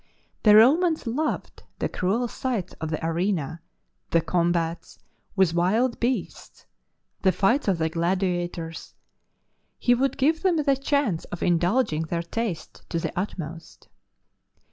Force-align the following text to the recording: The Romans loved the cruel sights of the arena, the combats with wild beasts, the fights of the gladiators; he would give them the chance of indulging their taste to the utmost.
The 0.41 0.55
Romans 0.55 1.05
loved 1.05 1.61
the 1.77 1.87
cruel 1.87 2.27
sights 2.27 2.73
of 2.81 2.89
the 2.89 3.05
arena, 3.05 3.61
the 4.09 4.19
combats 4.19 4.97
with 5.35 5.53
wild 5.53 5.99
beasts, 5.99 6.65
the 7.21 7.31
fights 7.31 7.67
of 7.67 7.77
the 7.77 7.87
gladiators; 7.87 8.95
he 9.77 9.93
would 9.93 10.17
give 10.17 10.41
them 10.41 10.57
the 10.57 10.75
chance 10.75 11.25
of 11.25 11.43
indulging 11.43 12.05
their 12.05 12.23
taste 12.23 12.81
to 12.89 12.97
the 12.97 13.13
utmost. 13.15 13.89